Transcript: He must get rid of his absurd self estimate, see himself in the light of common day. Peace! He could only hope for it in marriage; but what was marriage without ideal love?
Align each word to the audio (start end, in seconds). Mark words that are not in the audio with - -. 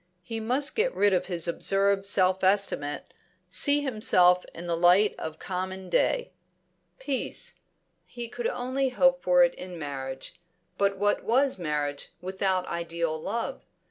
He 0.23 0.39
must 0.39 0.75
get 0.75 0.95
rid 0.95 1.13
of 1.13 1.27
his 1.27 1.47
absurd 1.47 2.07
self 2.07 2.43
estimate, 2.43 3.13
see 3.51 3.81
himself 3.81 4.47
in 4.51 4.65
the 4.65 4.75
light 4.75 5.13
of 5.19 5.37
common 5.37 5.91
day. 5.91 6.31
Peace! 6.97 7.59
He 8.07 8.27
could 8.27 8.47
only 8.47 8.89
hope 8.89 9.21
for 9.21 9.43
it 9.43 9.53
in 9.53 9.77
marriage; 9.77 10.39
but 10.75 10.97
what 10.97 11.23
was 11.23 11.59
marriage 11.59 12.09
without 12.19 12.65
ideal 12.65 13.15
love? 13.21 13.63